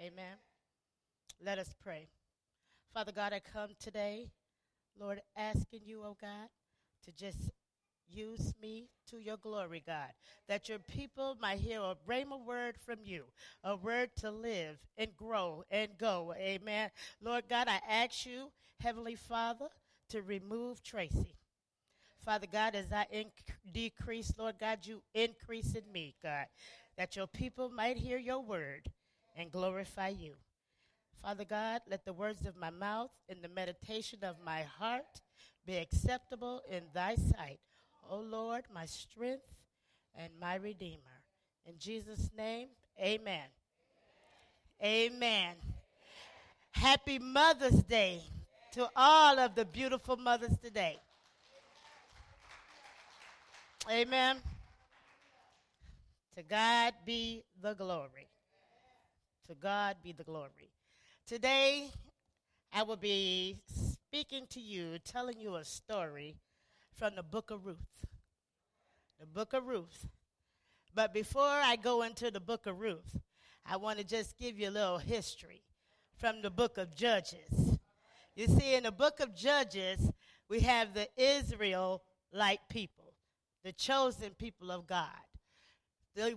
[0.00, 0.36] Amen.
[1.44, 2.08] Let us pray.
[2.94, 4.30] Father God, I come today,
[4.98, 6.48] Lord, asking you, oh God,
[7.04, 7.50] to just
[8.08, 10.08] use me to your glory, God,
[10.48, 11.96] that your people might hear a
[12.46, 13.24] word from you,
[13.62, 16.34] a word to live and grow and go.
[16.38, 16.88] Amen.
[17.22, 19.68] Lord God, I ask you, Heavenly Father,
[20.08, 21.34] to remove Tracy.
[22.24, 26.46] Father God, as I inc- decrease, Lord God, you increase in me, God,
[26.96, 28.88] that your people might hear your word
[29.40, 30.34] and glorify you.
[31.22, 35.20] Father God, let the words of my mouth and the meditation of my heart
[35.66, 37.60] be acceptable in thy sight.
[38.08, 39.44] O Lord, my strength
[40.14, 41.22] and my redeemer.
[41.66, 42.68] In Jesus' name,
[42.98, 43.40] amen.
[44.82, 45.12] Amen.
[45.12, 45.54] amen.
[46.72, 48.22] Happy Mother's Day
[48.72, 50.98] to all of the beautiful mothers today.
[53.90, 54.36] Amen.
[56.36, 58.28] To God be the glory.
[59.50, 60.70] To God be the glory.
[61.26, 61.88] Today,
[62.72, 66.36] I will be speaking to you, telling you a story
[66.94, 68.06] from the book of Ruth.
[69.18, 70.06] The book of Ruth.
[70.94, 73.18] But before I go into the book of Ruth,
[73.66, 75.62] I want to just give you a little history
[76.14, 77.76] from the book of Judges.
[78.36, 80.12] You see, in the book of Judges,
[80.48, 83.14] we have the Israelite people,
[83.64, 85.08] the chosen people of God.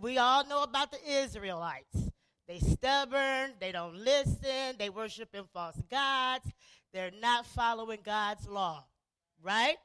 [0.02, 2.09] We all know about the Israelites.
[2.54, 6.46] They stubborn, they don't listen, they worship in false gods,
[6.94, 8.86] they're not following God's law.
[9.42, 9.78] Right?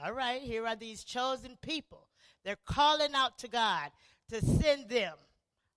[0.00, 2.06] All right, here are these chosen people.
[2.44, 3.90] They're calling out to God
[4.28, 5.14] to send them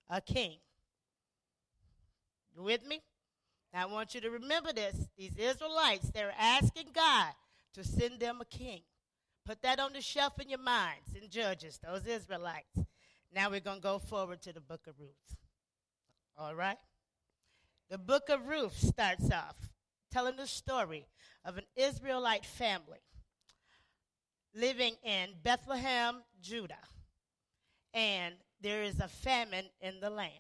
[0.08, 0.58] a king.
[2.56, 3.02] You with me?
[3.74, 4.96] Now, I want you to remember this.
[5.18, 7.32] These Israelites, they're asking God
[7.74, 8.82] to send them a king.
[9.48, 12.78] Put that on the shelf in your minds in Judges, those Israelites.
[13.34, 15.38] Now we're going to go forward to the book of Ruth.
[16.38, 16.78] All right?
[17.90, 19.56] The book of Ruth starts off
[20.12, 21.08] telling the story
[21.44, 23.00] of an Israelite family
[24.54, 26.76] living in Bethlehem, Judah.
[27.94, 30.34] And there is a famine in the land.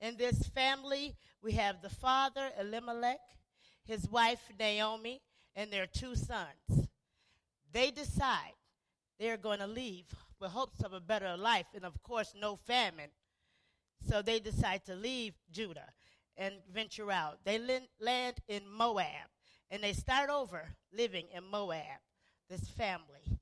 [0.00, 3.20] In this family, we have the father, Elimelech,
[3.84, 5.20] his wife, Naomi,
[5.56, 6.88] and their two sons.
[7.72, 8.54] They decide
[9.18, 10.06] they're going to leave
[10.40, 13.10] with hopes of a better life and, of course, no famine.
[14.06, 15.88] So they decide to leave Judah
[16.36, 17.38] and venture out.
[17.44, 17.58] They
[18.00, 19.28] land in Moab
[19.70, 22.00] and they start over living in Moab,
[22.48, 23.38] this family.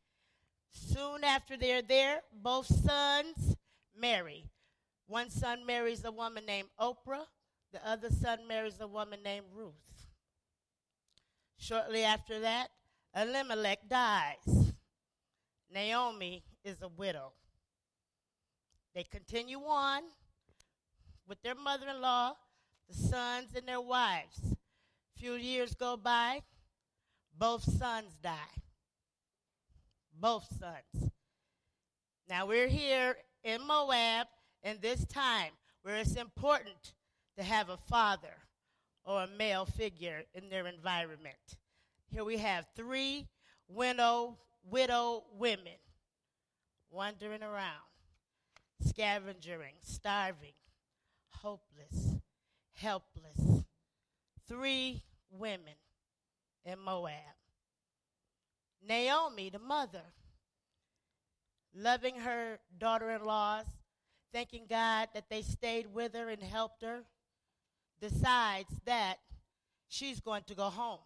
[0.72, 3.56] Soon after they're there, both sons
[3.98, 4.44] marry.
[5.06, 7.26] One son marries a woman named Oprah,
[7.72, 10.06] the other son marries a woman named Ruth.
[11.58, 12.68] Shortly after that,
[13.14, 14.72] Elimelech dies.
[15.72, 17.32] Naomi is a widow.
[18.94, 20.02] They continue on
[21.28, 22.34] with their mother in law,
[22.88, 24.40] the sons, and their wives.
[24.52, 26.42] A few years go by,
[27.38, 28.32] both sons die.
[30.18, 31.10] Both sons.
[32.28, 34.26] Now we're here in Moab
[34.62, 36.94] in this time where it's important
[37.36, 38.34] to have a father
[39.04, 41.56] or a male figure in their environment.
[42.08, 43.28] Here we have three
[43.68, 45.78] widow, widow women
[46.90, 47.86] wandering around,
[48.80, 50.54] scavenging, starving,
[51.30, 52.18] hopeless,
[52.72, 53.64] helpless.
[54.48, 55.74] Three women
[56.64, 57.12] in Moab.
[58.86, 60.02] Naomi, the mother,
[61.74, 63.64] loving her daughter in laws,
[64.32, 67.02] thanking God that they stayed with her and helped her,
[68.00, 69.16] decides that
[69.88, 71.00] she's going to go home.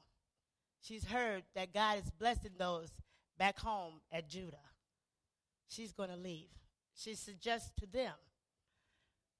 [0.82, 2.90] She's heard that God is blessing those
[3.38, 4.56] back home at Judah.
[5.68, 6.48] She's going to leave.
[6.94, 8.14] She suggests to them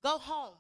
[0.03, 0.55] go home.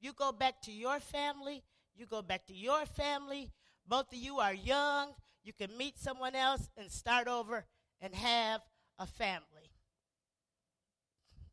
[0.00, 1.62] You go back to your family.
[1.94, 3.50] You go back to your family.
[3.86, 5.12] Both of you are young.
[5.44, 7.64] You can meet someone else and start over
[8.00, 8.60] and have
[8.98, 9.70] a family.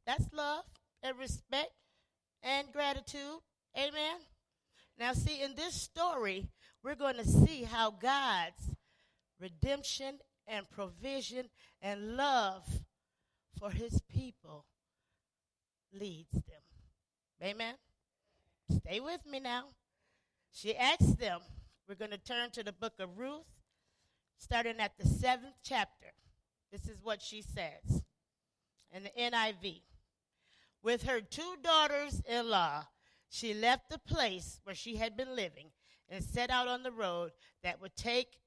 [0.05, 0.63] That's love
[1.03, 1.71] and respect
[2.41, 3.39] and gratitude.
[3.77, 4.17] Amen.
[4.97, 6.47] Now, see, in this story,
[6.83, 8.71] we're going to see how God's
[9.39, 11.49] redemption and provision
[11.81, 12.63] and love
[13.59, 14.65] for his people
[15.93, 16.61] leads them.
[17.41, 17.75] Amen.
[18.69, 19.65] Stay with me now.
[20.51, 21.39] She asks them,
[21.87, 23.45] we're going to turn to the book of Ruth,
[24.37, 26.07] starting at the seventh chapter.
[26.71, 28.03] This is what she says
[28.91, 29.81] in the NIV.
[30.83, 32.85] With her two daughters in law,
[33.29, 35.71] she left the place where she had been living
[36.09, 37.31] and set out on the road
[37.63, 38.37] that would take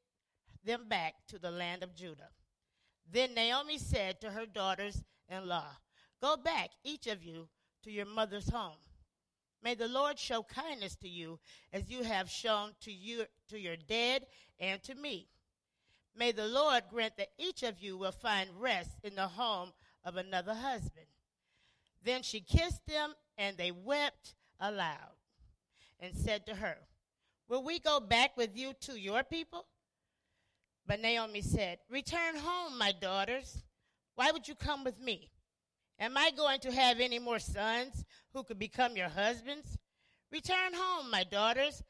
[0.64, 2.30] them back to the land of Judah.
[3.10, 5.76] Then Naomi said to her daughters in law,
[6.20, 7.48] Go back, each of you,
[7.82, 8.76] to your mother's home.
[9.62, 11.38] May the Lord show kindness to you
[11.72, 14.26] as you have shown to you to your dead
[14.58, 15.28] and to me.
[16.16, 19.72] May the Lord grant that each of you will find rest in the home
[20.04, 21.06] of another husband.
[22.04, 25.16] Then she kissed them, and they wept aloud
[26.00, 26.76] and said to her,
[27.48, 29.66] Will we go back with you to your people?
[30.86, 33.62] But Naomi said, Return home, my daughters.
[34.16, 35.30] Why would you come with me?
[36.02, 39.78] Am I going to have any more sons who could become your husbands?
[40.32, 41.80] Return home, my daughters.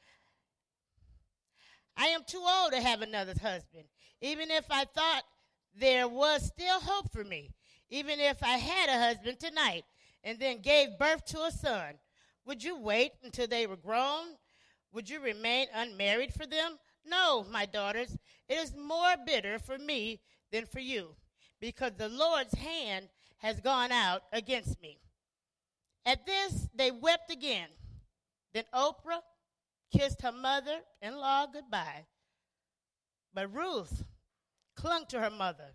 [1.97, 3.85] I am too old to have another husband.
[4.21, 5.23] Even if I thought
[5.75, 7.55] there was still hope for me,
[7.89, 9.85] even if I had a husband tonight
[10.23, 11.95] and then gave birth to a son,
[12.45, 14.37] would you wait until they were grown?
[14.93, 16.77] Would you remain unmarried for them?
[17.07, 20.21] No, my daughters, it is more bitter for me
[20.51, 21.17] than for you,
[21.63, 23.09] because the Lord's hand
[23.43, 24.99] has gone out against me.
[26.07, 27.69] At this, they wept again.
[28.55, 29.21] Then Oprah
[29.93, 32.07] kissed her mother in law goodbye.
[33.35, 34.05] But Ruth
[34.77, 35.75] clung to her mother.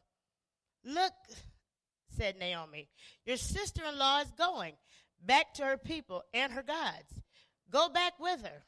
[0.84, 1.14] Look,
[2.10, 2.88] said Naomi,
[3.26, 4.74] your sister in law is going
[5.22, 7.22] back to her people and her gods.
[7.70, 8.64] Go back with her.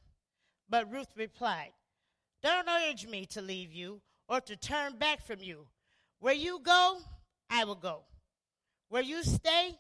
[0.69, 1.72] But Ruth replied,
[2.44, 5.68] Don't urge me to leave you or to turn back from you.
[6.19, 6.98] Where you go,
[7.50, 8.04] I will go.
[8.89, 9.75] Where you stay,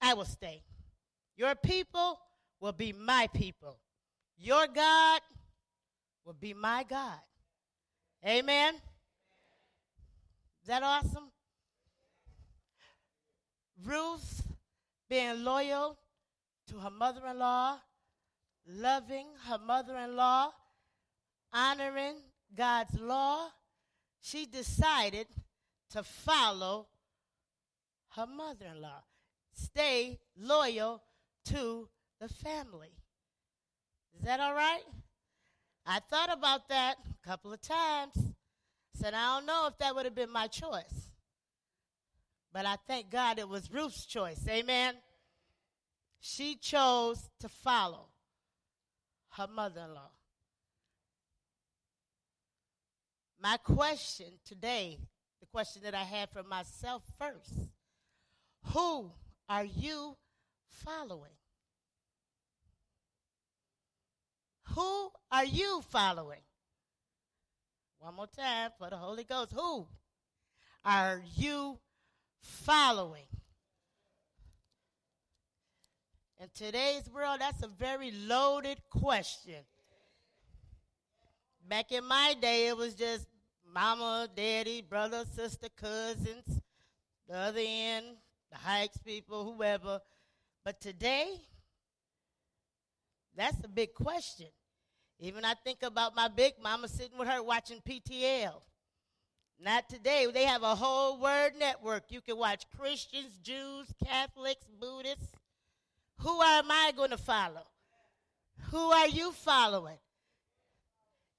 [0.00, 0.62] I will stay.
[1.36, 2.18] Your people
[2.60, 3.78] will be my people.
[4.38, 5.20] Your God
[6.24, 7.18] will be my God.
[8.26, 8.74] Amen.
[8.74, 11.30] Is that awesome?
[13.84, 14.42] Ruth
[15.08, 15.96] being loyal
[16.68, 17.78] to her mother in law,
[18.66, 20.50] loving her mother in law,
[21.52, 22.16] honoring
[22.54, 23.48] God's law,
[24.20, 25.26] she decided
[25.90, 26.88] to follow
[28.18, 29.02] her mother in law.
[29.54, 31.02] Stay loyal
[31.46, 31.88] to
[32.20, 32.90] the family.
[34.16, 34.82] Is that all right?
[35.86, 38.12] I thought about that a couple of times.
[38.94, 41.10] Said, I don't know if that would have been my choice.
[42.52, 44.40] But I thank God it was Ruth's choice.
[44.48, 44.94] Amen.
[46.20, 48.08] She chose to follow
[49.36, 50.10] her mother in law.
[53.40, 54.98] My question today,
[55.38, 57.68] the question that I had for myself first
[58.72, 59.10] who
[59.48, 60.16] are you
[60.68, 61.32] following?
[64.74, 66.40] Who are you following?
[67.98, 69.52] One more time for the Holy Ghost.
[69.52, 69.86] Who
[70.84, 71.78] are you
[72.40, 73.26] following?
[76.40, 79.64] In today's world, that's a very loaded question.
[81.68, 83.26] Back in my day, it was just
[83.74, 86.60] mama, daddy, brother, sister, cousins,
[87.28, 88.06] the other end,
[88.50, 90.00] the hikes people, whoever.
[90.64, 91.40] But today,
[93.36, 94.48] that's a big question.
[95.20, 98.60] Even I think about my big mama sitting with her watching PTL.
[99.60, 100.26] Not today.
[100.32, 102.04] They have a whole word network.
[102.10, 105.32] You can watch Christians, Jews, Catholics, Buddhists.
[106.18, 107.66] Who am I going to follow?
[108.70, 109.98] Who are you following?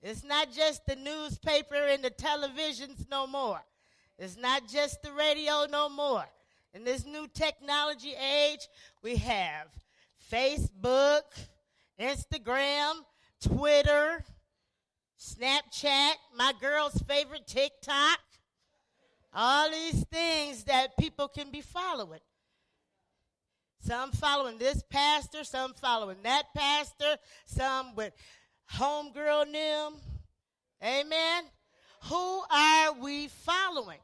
[0.01, 3.61] It's not just the newspaper and the televisions no more.
[4.17, 6.25] It's not just the radio no more.
[6.73, 8.67] In this new technology age,
[9.01, 9.67] we have
[10.31, 11.23] Facebook,
[11.99, 12.93] Instagram,
[13.41, 14.23] Twitter,
[15.19, 18.19] Snapchat, my girl's favorite TikTok.
[19.33, 22.19] All these things that people can be following.
[23.81, 28.13] Some following this pastor, some following that pastor, some with
[28.73, 29.93] homegirl them.
[30.83, 31.43] Amen.
[32.03, 33.99] Who are we following?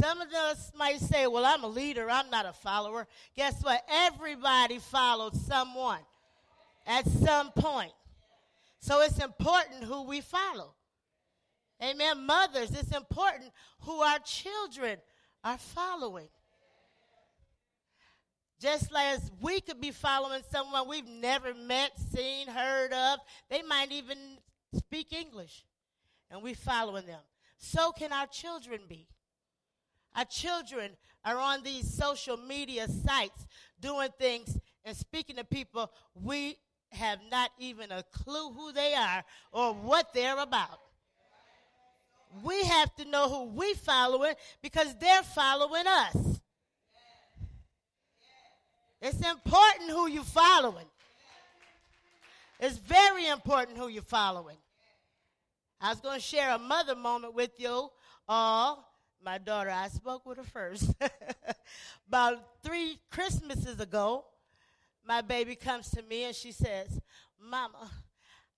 [0.00, 3.06] Some of us might say, Well, I'm a leader, I'm not a follower.
[3.36, 3.84] Guess what?
[3.90, 6.00] Everybody followed someone
[6.86, 7.92] at some point.
[8.80, 10.74] So it's important who we follow.
[11.82, 12.24] Amen.
[12.24, 14.96] Mothers, it's important who our children
[15.44, 16.28] are following.
[18.58, 23.18] Just as we could be following someone we've never met, seen, heard of.
[23.50, 24.18] They might even
[24.74, 25.64] speak English.
[26.30, 27.20] And we're following them.
[27.58, 29.06] So can our children be.
[30.14, 30.92] Our children
[31.24, 33.46] are on these social media sites
[33.80, 36.56] doing things and speaking to people we
[36.92, 40.80] have not even a clue who they are or what they're about.
[42.42, 46.40] We have to know who we following because they're following us.
[49.02, 50.86] It's important who you're following.
[52.60, 54.58] It's very important who you're following.
[55.80, 57.88] I was going to share a mother moment with you
[58.28, 58.89] all.
[59.22, 60.94] My daughter, I spoke with her first.
[62.08, 64.24] About three Christmases ago,
[65.04, 67.00] my baby comes to me and she says,
[67.38, 67.90] Mama,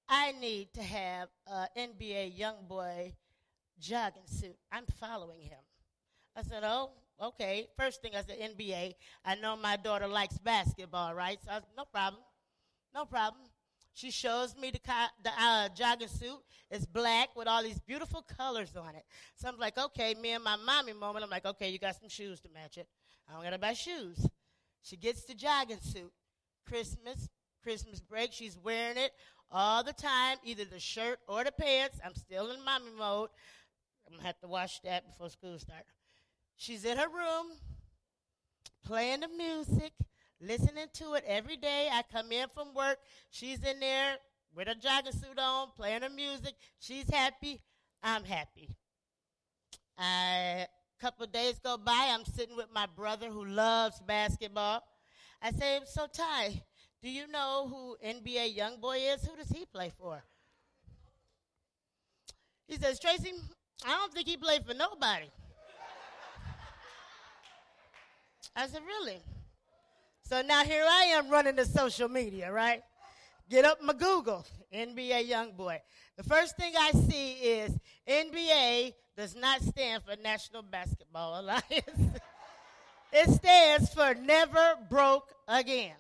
[0.09, 3.15] I need to have an NBA young boy
[3.81, 4.57] jogging suit.
[4.71, 5.59] I'm following him.
[6.37, 6.91] I said, Oh,
[7.21, 7.67] okay.
[7.77, 8.95] First thing I said, NBA.
[9.25, 11.39] I know my daughter likes basketball, right?
[11.45, 12.23] So I said, No problem.
[12.95, 13.43] No problem.
[13.95, 14.81] She shows me the,
[15.23, 16.39] the uh, jogging suit.
[16.71, 19.05] It's black with all these beautiful colors on it.
[19.37, 21.25] So I'm like, okay, me and my mommy moment.
[21.25, 22.89] I'm like, okay, you got some shoes to match it.
[23.29, 24.27] I don't got to buy shoes.
[24.83, 26.13] She gets the jogging suit.
[26.67, 27.29] Christmas,
[27.63, 29.13] Christmas break, she's wearing it
[29.51, 31.99] all the time, either the shirt or the pants.
[32.05, 33.29] I'm still in mommy mode.
[34.07, 35.93] I'm to have to wash that before school starts.
[36.57, 37.47] She's in her room
[38.85, 39.93] playing the music,
[40.43, 41.89] listening to it every day.
[41.93, 42.99] I come in from work.
[43.31, 44.17] She's in there
[44.55, 46.55] with a jogging suit on, playing her music.
[46.79, 47.61] She's happy.
[48.03, 48.69] I'm happy.
[49.99, 50.67] A
[51.01, 52.11] couple days go by.
[52.13, 54.83] I'm sitting with my brother who loves basketball.
[55.41, 56.63] I say, So, Ty,
[57.03, 59.25] do you know who NBA Youngboy is?
[59.25, 60.23] Who does he play for?
[62.67, 63.33] He says, Tracy,
[63.85, 65.27] I don't think he played for nobody.
[68.57, 69.21] I said, Really?
[70.25, 72.83] So now here I am running the social media, right?
[73.51, 75.79] Get up my Google, NBA Youngboy.
[76.17, 77.77] The first thing I see is
[78.09, 82.19] NBA does not stand for National Basketball Alliance.
[83.13, 85.97] it stands for Never Broke Again.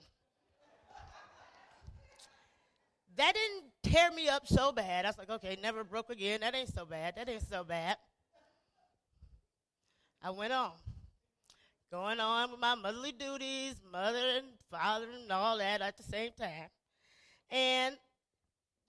[3.17, 5.05] That didn't tear me up so bad.
[5.05, 6.41] I was like, okay, never broke again.
[6.41, 7.17] That ain't so bad.
[7.17, 7.97] That ain't so bad.
[10.23, 10.73] I went on
[11.92, 16.30] going on with my motherly duties, mother and father and all that at the same
[16.40, 16.70] time.
[17.50, 17.99] And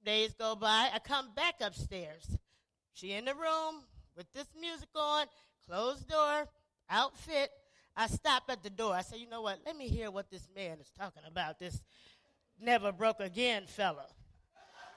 [0.05, 2.37] days go by, I come back upstairs.
[2.93, 3.83] She in the room
[4.15, 5.25] with this music on,
[5.67, 6.47] closed door,
[6.89, 7.49] outfit.
[7.93, 8.93] I stop at the door.
[8.93, 9.59] I say, you know what?
[9.65, 11.59] Let me hear what this man is talking about.
[11.59, 11.81] This
[12.57, 14.05] never broke again fella.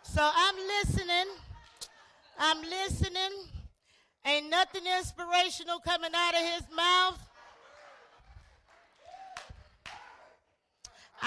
[0.05, 1.27] So I'm listening.
[2.39, 3.33] I'm listening.
[4.25, 7.26] Ain't nothing inspirational coming out of his mouth.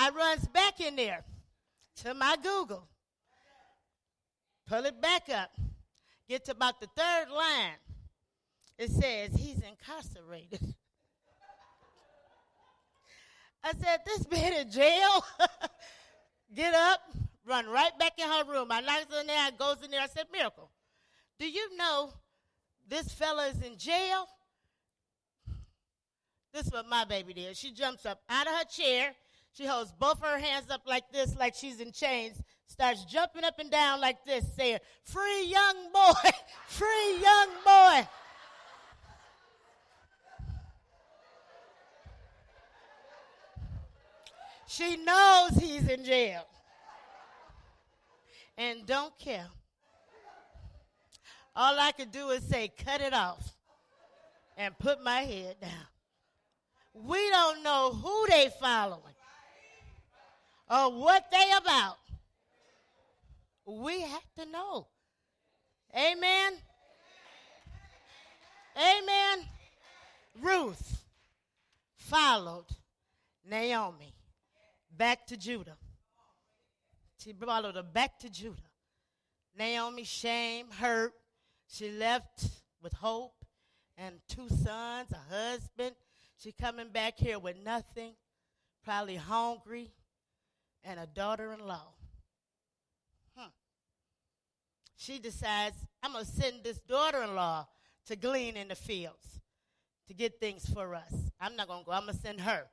[0.02, 1.26] I runs back in there
[2.04, 2.88] to my Google,
[4.66, 5.52] pull it back up,
[6.30, 7.76] get to about the third line.
[8.78, 10.62] It says he's incarcerated.
[13.62, 15.26] I said, This man in jail?
[16.56, 17.02] get up,
[17.46, 18.70] run right back in her room.
[18.72, 20.00] I knocks in there, I goes in there.
[20.00, 20.72] I said, Miracle,
[21.38, 22.14] do you know
[22.88, 24.30] this fella is in jail?
[26.54, 27.58] This is what my baby did.
[27.58, 29.14] She jumps up out of her chair
[29.54, 33.60] she holds both her hands up like this, like she's in chains, starts jumping up
[33.60, 36.30] and down like this, saying, Free young boy,
[36.68, 38.08] free young boy.
[44.68, 46.46] She knows he's in jail
[48.56, 49.48] and don't care.
[51.56, 53.56] All I could do is say, cut it off
[54.56, 55.88] and put my head down.
[56.94, 59.16] We don't know who they following
[60.70, 61.98] or what they about.
[63.66, 64.88] We have to know.
[65.96, 66.54] Amen.
[68.78, 69.46] Amen.
[70.42, 71.04] Ruth
[71.96, 72.68] followed
[73.46, 74.14] Naomi
[74.96, 75.78] back to Judah.
[77.18, 78.62] She followed her back to Judah.
[79.58, 81.14] Naomi, shame, hurt.
[81.68, 82.48] She left
[82.82, 83.46] with hope
[83.98, 85.96] and two sons, a husband.
[86.38, 88.14] She coming back here with nothing,
[88.84, 89.92] probably hungry,
[90.84, 91.94] and a daughter in law.
[93.38, 93.50] Hmm.
[94.96, 97.68] She decides, I'm going to send this daughter in law
[98.08, 99.42] to glean in the fields
[100.08, 101.14] to get things for us.
[101.40, 102.64] I'm not going to go, I'm going to send her.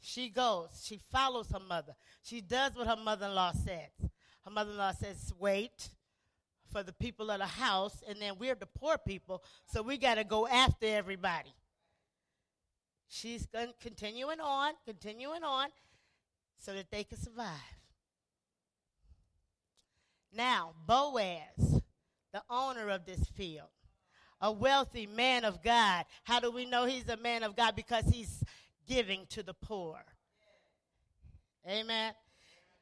[0.00, 1.94] She goes, she follows her mother.
[2.22, 4.10] She does what her mother in law says.
[4.44, 5.90] Her mother in law says, wait
[6.72, 10.16] for the people of the house, and then we're the poor people, so we got
[10.16, 11.54] to go after everybody.
[13.08, 13.46] She's
[13.80, 15.68] continuing on, continuing on,
[16.58, 17.48] so that they could survive.
[20.32, 21.80] Now, Boaz,
[22.32, 23.68] the owner of this field,
[24.40, 26.04] a wealthy man of God.
[26.24, 27.74] How do we know he's a man of God?
[27.74, 28.42] Because he's
[28.86, 29.98] giving to the poor.
[31.68, 32.12] Amen.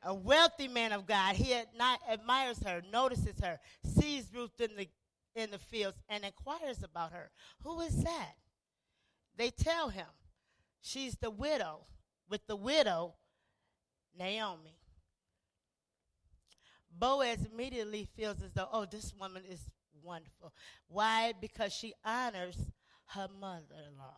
[0.02, 1.36] A wealthy man of God.
[1.36, 4.88] He admires her, notices her, sees Ruth in the
[5.34, 7.30] in the fields, and inquires about her.
[7.62, 8.36] Who is that?
[9.36, 10.06] They tell him
[10.80, 11.86] she's the widow.
[12.28, 13.14] With the widow,
[14.18, 14.78] Naomi.
[16.98, 19.60] Boaz immediately feels as though, oh, this woman is
[20.02, 20.52] wonderful.
[20.88, 21.34] Why?
[21.40, 22.56] Because she honors
[23.08, 24.16] her mother in law.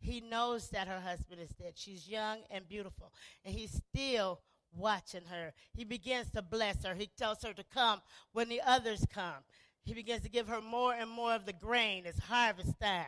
[0.00, 1.72] he knows that her husband is dead.
[1.74, 3.12] She's young and beautiful,
[3.44, 4.40] and he's still
[4.72, 5.52] watching her.
[5.72, 6.94] He begins to bless her.
[6.94, 8.00] He tells her to come
[8.32, 9.42] when the others come.
[9.82, 12.04] He begins to give her more and more of the grain.
[12.06, 13.06] It's harvest time.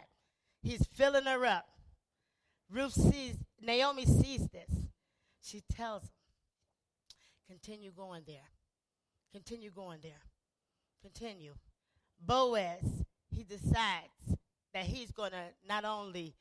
[0.62, 1.66] He's filling her up.
[2.70, 4.70] Ruth sees, Naomi sees this.
[5.42, 6.10] She tells him,
[7.50, 8.48] continue going there.
[9.32, 10.22] Continue going there.
[11.02, 11.54] Continue.
[12.24, 14.38] Boaz, he decides
[14.72, 16.36] that he's going to not only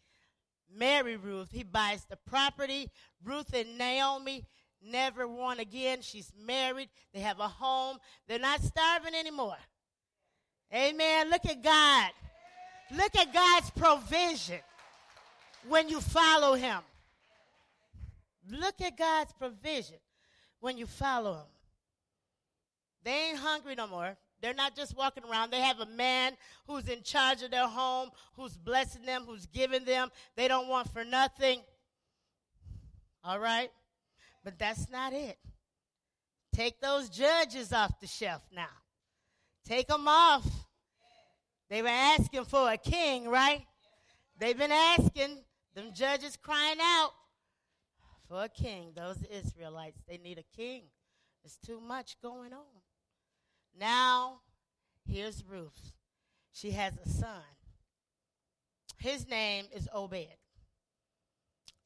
[0.72, 2.89] marry Ruth, he buys the property.
[3.24, 4.46] Ruth and Naomi
[4.84, 6.01] never want again.
[6.01, 6.89] She's married.
[7.12, 7.98] They have a home.
[8.28, 9.58] They're not starving anymore.
[10.72, 11.32] Amen.
[11.32, 12.12] Look at God.
[12.96, 14.60] Look at God's provision
[15.68, 16.82] when you follow Him.
[18.51, 19.98] Look at God's provision
[20.60, 21.46] when you follow them.
[23.04, 24.18] They ain't hungry no more.
[24.42, 25.51] They're not just walking around.
[25.51, 26.34] They have a man
[26.66, 30.10] who's in charge of their home, who's blessing them, who's giving them.
[30.36, 31.62] They don't want for nothing.
[33.24, 33.70] All right?
[34.44, 35.38] But that's not it.
[36.54, 38.68] Take those judges off the shelf now.
[39.66, 40.48] Take them off.
[41.70, 43.66] They were asking for a king, right?
[44.39, 45.44] They've been asking,
[45.75, 47.12] them judges crying out
[48.29, 48.93] for a king.
[48.95, 50.83] Those Israelites, they need a king.
[51.43, 52.81] There's too much going on.
[53.77, 54.41] Now,
[55.05, 55.91] here's Ruth.
[56.51, 57.43] She has a son.
[58.98, 60.38] His name is Obed.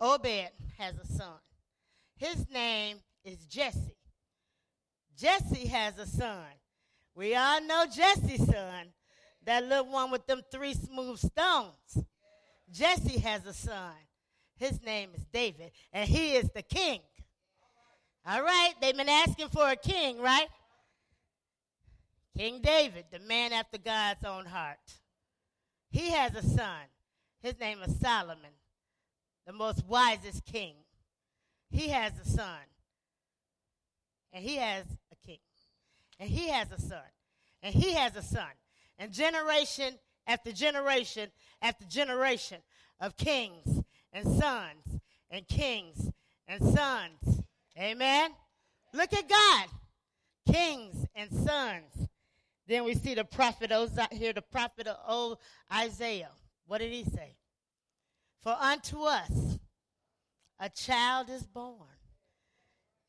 [0.01, 1.39] Obed has a son.
[2.17, 3.97] His name is Jesse.
[5.17, 6.45] Jesse has a son.
[7.15, 8.93] We all know Jesse's son,
[9.45, 12.05] that little one with them three smooth stones.
[12.71, 13.93] Jesse has a son.
[14.63, 17.01] His name is David, and he is the king.
[18.25, 20.48] All right, they've been asking for a king, right?
[22.38, 24.79] King David, the man after God's own heart.
[25.91, 26.86] He has a son.
[27.41, 28.51] His name is Solomon,
[29.46, 30.75] the most wisest king.
[31.70, 32.63] He has a son.
[34.32, 35.40] And he has a king.
[36.22, 37.11] And he has a son.
[37.61, 38.48] And he has a son.
[38.98, 42.59] And generation after generation after generation
[43.01, 43.82] of kings
[44.13, 46.09] and sons and kings
[46.47, 47.43] and sons.
[47.77, 48.31] Amen.
[48.93, 49.67] Look at God.
[50.45, 52.07] Kings and sons
[52.67, 53.71] then we see the prophet
[54.11, 55.37] here, the prophet of old
[55.73, 56.31] Isaiah.
[56.65, 57.35] What did he say?
[58.41, 59.59] For unto us
[60.59, 61.75] a child is born,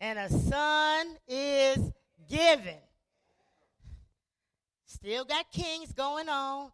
[0.00, 1.92] and a son is
[2.28, 2.78] given.
[4.86, 6.70] Still got kings going on,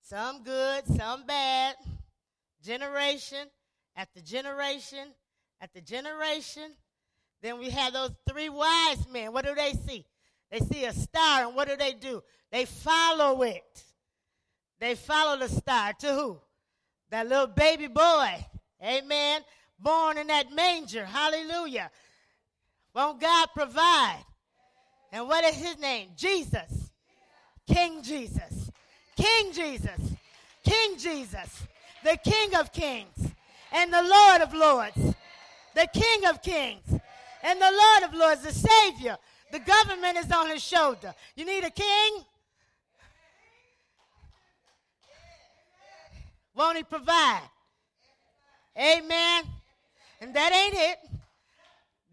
[0.00, 1.74] some good, some bad.
[2.64, 3.46] Generation
[3.96, 5.08] after generation
[5.60, 6.72] after generation.
[7.42, 9.32] Then we have those three wise men.
[9.32, 10.06] What do they see?
[10.50, 12.22] They see a star, and what do they do?
[12.50, 13.84] They follow it.
[14.80, 16.38] They follow the star to who?
[17.10, 18.46] That little baby boy.
[18.82, 19.42] Amen.
[19.78, 21.04] Born in that manger.
[21.04, 21.90] Hallelujah.
[22.94, 24.24] Won't God provide?
[25.12, 26.10] And what is his name?
[26.16, 26.90] Jesus.
[27.66, 28.70] King Jesus.
[29.16, 30.00] King Jesus.
[30.64, 31.66] King Jesus.
[32.04, 33.32] The King of Kings
[33.72, 35.16] and the Lord of Lords.
[35.74, 37.00] The King of Kings
[37.42, 39.18] and the Lord of Lords, the Savior
[39.54, 41.14] the government is on his shoulder.
[41.36, 42.24] You need a king?
[46.56, 47.48] Won't he provide?
[48.76, 49.44] Amen.
[50.20, 50.98] And that ain't it.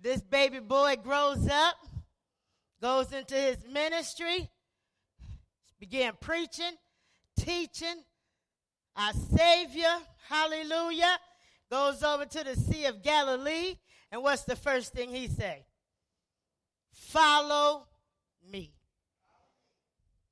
[0.03, 1.75] This baby boy grows up,
[2.79, 4.47] goes into his ministry,
[5.79, 6.73] began preaching,
[7.39, 8.03] teaching,
[8.95, 11.17] our Savior, hallelujah,
[11.69, 13.75] goes over to the Sea of Galilee.
[14.11, 15.65] And what's the first thing he say?
[16.91, 17.87] Follow
[18.51, 18.73] me.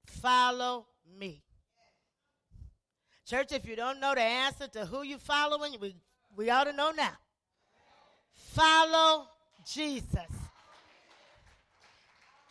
[0.06, 1.44] Follow me.
[3.26, 5.96] Church, if you don't know the answer to who you're following, we,
[6.36, 7.12] we ought to know now.
[8.34, 9.28] Follow
[9.72, 10.10] Jesus.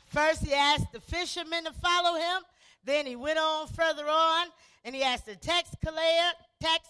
[0.07, 2.43] First, he asked the fishermen to follow him.
[2.85, 4.47] Then he went on further on,
[4.85, 6.89] and he asked the tax collector, tax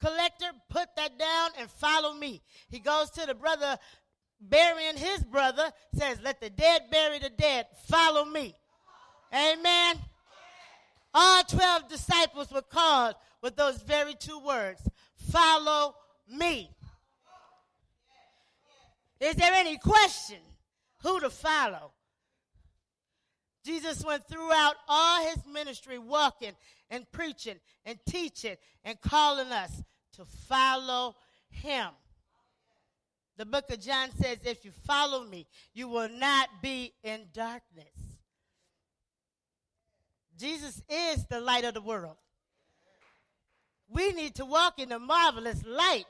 [0.00, 2.42] collector, put that down and follow me.
[2.68, 3.78] He goes to the brother
[4.40, 7.66] burying his brother, says, Let the dead bury the dead.
[7.86, 8.54] Follow me.
[9.32, 9.96] Amen.
[11.14, 14.82] All 12 disciples were called with those very two words
[15.30, 15.94] Follow
[16.28, 16.70] me.
[19.18, 20.38] Is there any question
[21.02, 21.92] who to follow?
[23.66, 26.52] Jesus went throughout all his ministry, walking
[26.88, 29.82] and preaching and teaching and calling us
[30.14, 31.16] to follow
[31.50, 31.88] him.
[33.36, 37.92] The book of John says, If you follow me, you will not be in darkness.
[40.38, 42.16] Jesus is the light of the world.
[43.88, 46.06] We need to walk in the marvelous light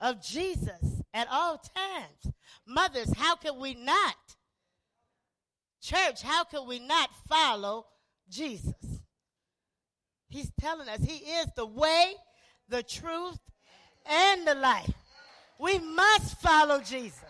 [0.00, 2.34] of Jesus at all times.
[2.66, 4.16] Mothers, how can we not?
[5.84, 7.84] Church, how can we not follow
[8.30, 8.72] Jesus?
[10.30, 12.14] He's telling us He is the way,
[12.70, 13.38] the truth,
[14.06, 14.94] and the life.
[15.58, 17.20] We must follow Jesus.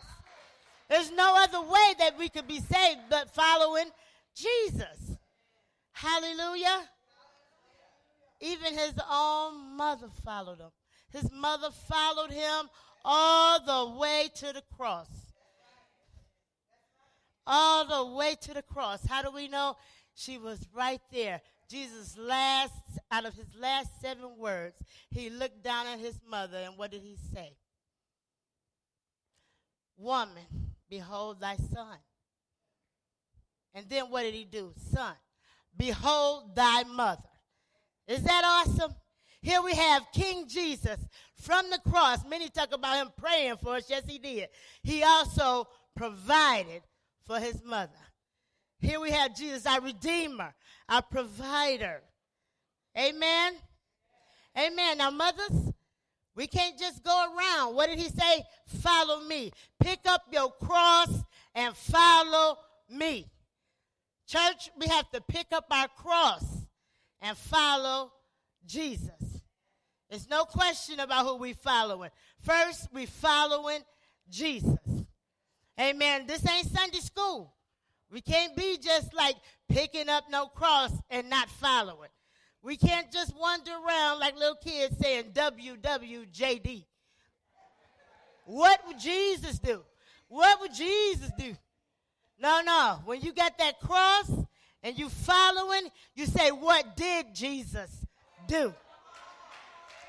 [0.89, 3.91] There's no other way that we could be saved but following
[4.37, 5.17] Jesus.
[5.91, 6.89] Hallelujah.
[8.41, 10.71] Even his own mother followed him.
[11.11, 12.69] His mother followed him
[13.05, 15.24] all the way to the cross.
[17.47, 19.07] All the way to the cross.
[19.07, 19.77] How do we know?
[20.15, 21.41] She was right there.
[21.69, 22.73] Jesus' last,
[23.11, 24.77] out of his last seven words,
[25.11, 27.57] he looked down at his mother, and what did he say?
[29.97, 30.45] Woman,
[30.89, 31.99] behold thy son.
[33.75, 34.73] And then what did he do?
[34.93, 35.15] Son,
[35.77, 37.23] behold thy mother.
[38.07, 38.95] Is that awesome?
[39.41, 40.99] Here we have King Jesus
[41.37, 42.25] from the cross.
[42.29, 43.87] Many talk about him praying for us.
[43.89, 44.49] Yes, he did.
[44.83, 46.83] He also provided
[47.27, 47.93] for his mother.
[48.81, 50.55] Here we have Jesus, our Redeemer,
[50.89, 52.03] our provider.
[52.99, 53.55] Amen.
[54.59, 54.99] Amen.
[54.99, 55.73] Now, mothers,
[56.37, 57.75] we can't just go around.
[57.75, 58.45] What did he say?
[58.67, 59.53] Follow me.
[59.81, 61.11] Pick up your cross
[61.55, 62.59] and follow
[62.91, 63.27] me.
[64.27, 66.45] Church, we have to pick up our cross
[67.21, 68.13] and follow
[68.67, 69.11] Jesus.
[70.11, 72.11] There's no question about who we're following.
[72.41, 73.81] First, we're following
[74.29, 74.79] Jesus.
[75.81, 76.27] Amen.
[76.27, 77.53] This ain't Sunday school.
[78.11, 79.37] We can't be just like
[79.69, 82.11] picking up no cross and not following.
[82.63, 86.85] We can't just wander around like little kids saying WWJD.
[88.47, 89.83] What would Jesus do?
[90.29, 91.57] What would Jesus do?
[92.39, 93.01] No, no.
[93.05, 94.31] When you got that cross
[94.83, 97.91] and you following, you say, What did Jesus
[98.47, 98.73] do?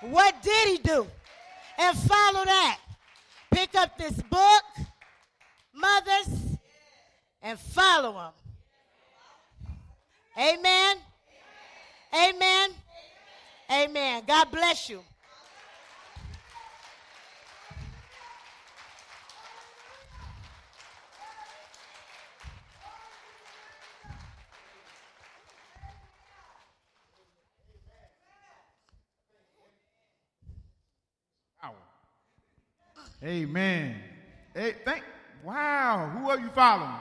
[0.02, 1.08] What did he do?
[1.78, 2.80] And follow that.
[3.52, 4.64] Pick up this book,
[5.76, 6.58] mothers,
[7.42, 8.32] and follow them.
[10.38, 10.98] Amen.
[12.14, 12.70] Amen.
[13.72, 14.24] Amen.
[14.28, 15.02] God bless you.
[33.26, 33.96] Amen.
[34.54, 35.15] Hey, thank.
[35.46, 36.12] Wow.
[36.18, 36.92] Who are you following?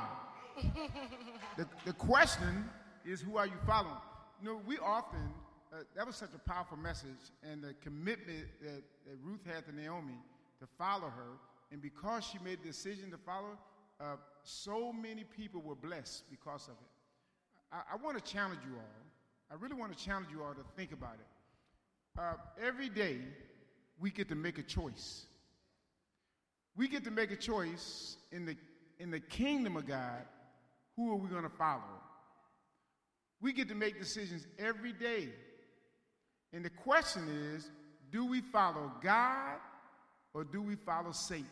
[1.57, 2.67] the, the question
[3.07, 3.97] is, who are you following?
[4.43, 5.33] You know, we often,
[5.73, 9.75] uh, that was such a powerful message, and the commitment that, that Ruth had to
[9.75, 10.19] Naomi
[10.61, 11.39] to follow her,
[11.73, 13.57] and because she made the decision to follow,
[13.99, 17.73] uh, so many people were blessed because of it.
[17.73, 19.05] I, I want to challenge you all.
[19.51, 22.21] I really want to challenge you all to think about it.
[22.21, 23.21] Uh, every day,
[23.99, 25.25] we get to make a choice.
[26.77, 28.57] We get to make a choice in the,
[28.99, 30.23] in the kingdom of God
[30.97, 31.83] who are we going to follow?
[33.41, 35.29] We get to make decisions every day.
[36.53, 37.71] And the question is
[38.11, 39.57] do we follow God
[40.33, 41.47] or do we follow Satan?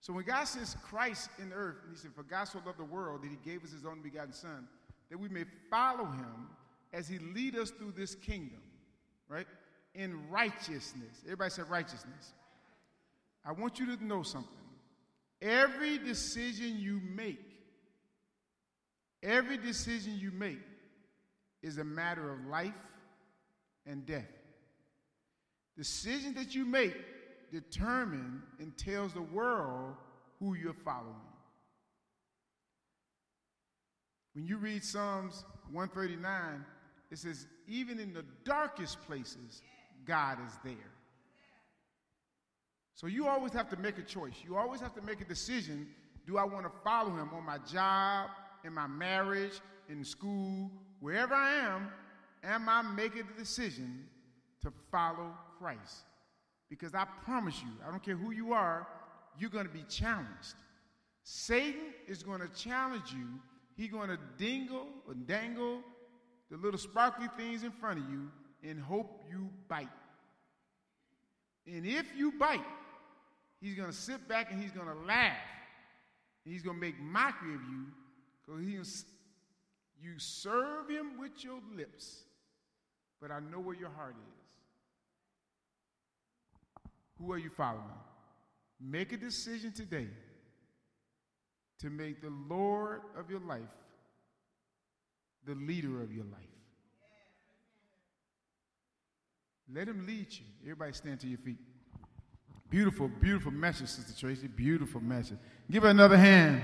[0.00, 2.84] So when God sends Christ in the earth, he said, For God so loved the
[2.84, 4.68] world that he gave us his only begotten Son,
[5.10, 6.48] that we may follow him
[6.92, 8.60] as he lead us through this kingdom,
[9.28, 9.46] right?
[9.94, 11.22] In righteousness.
[11.24, 12.34] Everybody said righteousness.
[13.46, 14.52] I want you to know something.
[15.40, 17.44] Every decision you make,
[19.22, 20.60] every decision you make
[21.62, 22.72] is a matter of life
[23.86, 24.24] and death.
[25.76, 26.96] Decision that you make
[27.52, 29.94] determine and tells the world
[30.40, 31.14] who you're following.
[34.34, 36.64] When you read Psalms 139,
[37.10, 39.62] it says, even in the darkest places,
[40.04, 40.95] God is there.
[42.96, 44.32] So you always have to make a choice.
[44.42, 45.86] You always have to make a decision.
[46.26, 48.30] Do I want to follow him on my job,
[48.64, 51.88] in my marriage, in school, wherever I am?
[52.42, 54.06] Am I making the decision
[54.62, 56.06] to follow Christ?
[56.70, 58.88] Because I promise you, I don't care who you are,
[59.38, 60.54] you're going to be challenged.
[61.22, 63.26] Satan is going to challenge you.
[63.76, 65.82] He's going to dingle or dangle
[66.50, 68.30] the little sparkly things in front of you
[68.62, 69.88] and hope you bite.
[71.66, 72.64] And if you bite,
[73.60, 75.36] He's going to sit back and he's going to laugh.
[76.44, 77.86] And he's going to make mockery of you
[78.44, 79.04] because
[80.00, 82.22] you serve him with your lips,
[83.20, 84.34] but I know where your heart is.
[87.18, 87.82] Who are you following?
[88.80, 90.08] Make a decision today
[91.80, 93.62] to make the Lord of your life
[95.46, 96.42] the leader of your life.
[99.72, 100.44] Let him lead you.
[100.62, 101.58] Everybody stand to your feet.
[102.68, 104.48] Beautiful, beautiful message, Sister Tracy.
[104.48, 105.38] Beautiful message.
[105.70, 106.62] Give her another hand.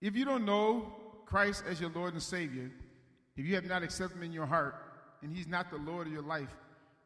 [0.00, 0.92] If you don't know
[1.26, 2.70] Christ as your Lord and Savior,
[3.36, 4.74] if you have not accepted him in your heart,
[5.22, 6.54] and he's not the Lord of your life,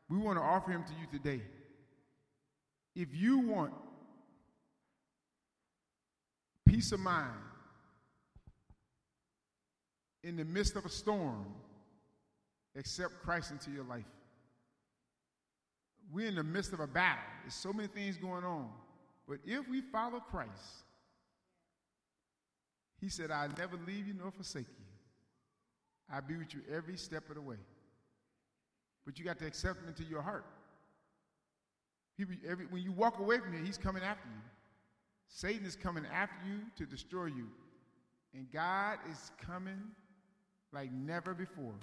[0.08, 1.42] we want to offer him to you today.
[2.94, 3.72] If you want
[6.66, 7.30] peace of mind
[10.22, 11.46] in the midst of a storm,
[12.76, 14.04] accept Christ into your life.
[16.12, 17.22] We're in the midst of a battle.
[17.42, 18.68] There's so many things going on.
[19.28, 20.84] But if we follow Christ,
[23.00, 24.84] he said, I'll never leave you nor forsake you.
[26.12, 27.56] I'll be with you every step of the way.
[29.06, 30.44] But you got to accept him into your heart.
[32.46, 34.42] Every, when you walk away from him, he's coming after you.
[35.28, 37.46] Satan is coming after you to destroy you.
[38.34, 39.80] And God is coming
[40.72, 41.74] like never before.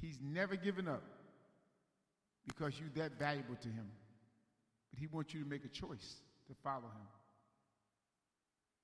[0.00, 1.02] He's never given up
[2.46, 3.90] because you're that valuable to him.
[4.90, 6.16] But he wants you to make a choice
[6.46, 6.90] to follow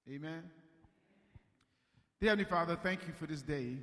[0.06, 0.14] him.
[0.14, 0.42] Amen.
[2.20, 3.76] Dear Heavenly Father, thank you for this day.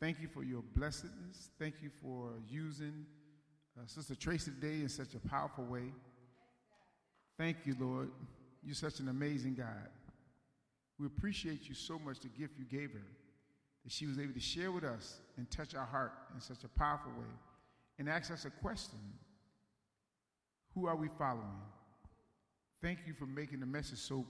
[0.00, 1.50] Thank you for your blessedness.
[1.58, 3.06] Thank you for using
[3.78, 5.92] uh, Sister Tracy today in such a powerful way.
[7.36, 8.10] Thank you, Lord.
[8.64, 9.88] You're such an amazing God.
[10.98, 13.06] We appreciate you so much, the gift you gave her,
[13.88, 16.68] that she was able to share with us and touch our heart in such a
[16.68, 17.32] powerful way
[17.98, 18.98] and ask us a question
[20.74, 21.62] Who are we following?
[22.82, 24.26] Thank you for making the message so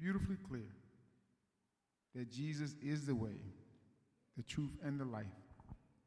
[0.00, 0.66] beautifully clear
[2.16, 3.36] that Jesus is the way,
[4.36, 5.26] the truth, and the life.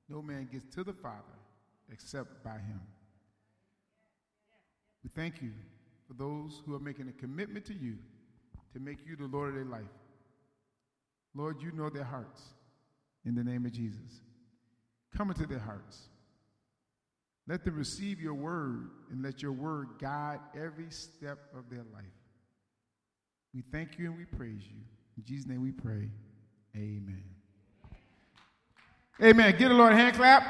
[0.10, 1.40] No man gets to the Father
[1.90, 2.82] except by him.
[5.06, 5.52] We thank you
[6.06, 7.96] for those who are making a commitment to you
[8.74, 9.86] to make you the Lord of their life.
[11.34, 12.42] Lord, you know their hearts
[13.28, 14.22] in the name of Jesus.
[15.16, 16.08] Come into their hearts.
[17.46, 22.06] Let them receive your word and let your word guide every step of their life.
[23.54, 24.80] We thank you and we praise you.
[25.18, 26.10] In Jesus' name we pray.
[26.76, 27.24] Amen.
[29.22, 29.56] Amen.
[29.58, 30.44] Get a Lord a hand clap.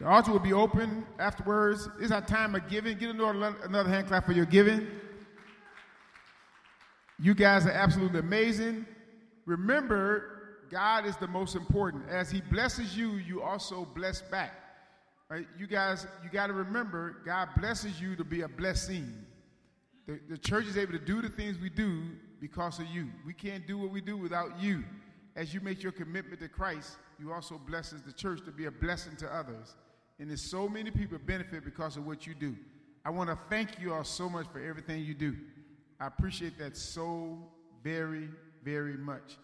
[0.00, 1.88] The altar will be open afterwards.
[2.00, 2.98] It's our time of giving.
[2.98, 4.86] Get another, another hand clap for your giving.
[7.20, 8.86] You guys are absolutely amazing.
[9.44, 10.38] Remember,
[10.70, 12.08] God is the most important.
[12.08, 14.52] As He blesses you, you also bless back.
[15.28, 15.46] Right?
[15.58, 19.12] You guys, you got to remember, God blesses you to be a blessing.
[20.06, 22.02] The, the church is able to do the things we do
[22.40, 23.08] because of you.
[23.26, 24.84] We can't do what we do without you.
[25.36, 28.70] As you make your commitment to Christ, you also blesses the church to be a
[28.70, 29.76] blessing to others.
[30.18, 32.56] And there's so many people benefit because of what you do.
[33.04, 35.36] I want to thank you all so much for everything you do.
[36.00, 37.38] I appreciate that so
[37.82, 38.28] very,
[38.62, 39.38] very much.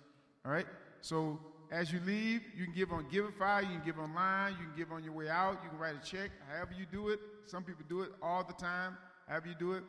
[0.45, 0.67] All right?
[1.01, 1.38] So
[1.71, 4.93] as you leave, you can give on Givelify, you can give online, you can give
[4.93, 7.21] on your way out, you can write a check, however you do it.
[7.47, 8.97] Some people do it all the time.
[9.27, 9.85] However you do it,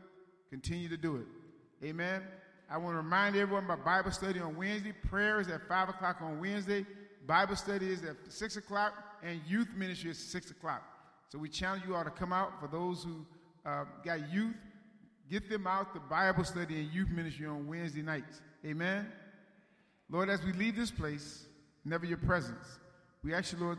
[0.50, 1.26] Continue to do it.
[1.86, 2.22] Amen.
[2.70, 4.94] I want to remind everyone about Bible study on Wednesday.
[5.10, 6.86] Prayer is at 5 o'clock on Wednesday.
[7.28, 10.84] Bible study is at 6 o'clock, and youth ministry is 6 o'clock.
[11.30, 12.60] So we challenge you all to come out.
[12.60, 13.26] For those who
[13.66, 14.56] uh, got youth,
[15.30, 18.42] get them out to Bible study and youth ministry on Wednesday nights.
[18.66, 19.08] Amen.
[20.10, 21.46] Lord, as we leave this place,
[21.84, 22.80] never your presence,
[23.24, 23.74] we ask you, Lord.